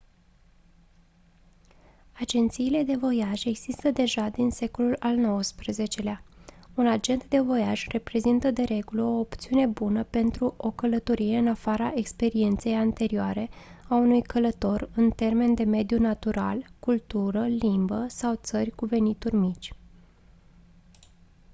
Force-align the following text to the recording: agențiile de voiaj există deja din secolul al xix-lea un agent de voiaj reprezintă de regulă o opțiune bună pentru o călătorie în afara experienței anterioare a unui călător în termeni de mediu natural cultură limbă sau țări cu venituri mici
agențiile 2.19 2.83
de 2.83 2.95
voiaj 2.95 3.45
există 3.45 3.91
deja 3.91 4.29
din 4.29 4.49
secolul 4.51 4.95
al 4.99 5.37
xix-lea 5.41 6.23
un 6.75 6.87
agent 6.87 7.27
de 7.29 7.39
voiaj 7.39 7.85
reprezintă 7.87 8.51
de 8.51 8.63
regulă 8.63 9.03
o 9.03 9.19
opțiune 9.19 9.65
bună 9.65 10.03
pentru 10.03 10.53
o 10.57 10.71
călătorie 10.71 11.37
în 11.37 11.47
afara 11.47 11.91
experienței 11.95 12.75
anterioare 12.75 13.49
a 13.87 13.95
unui 13.95 14.21
călător 14.21 14.89
în 14.95 15.09
termeni 15.09 15.55
de 15.55 15.63
mediu 15.63 15.99
natural 15.99 16.69
cultură 16.79 17.45
limbă 17.47 18.05
sau 18.09 18.39
țări 18.43 18.69
cu 18.69 18.85
venituri 18.85 19.35
mici 19.35 19.71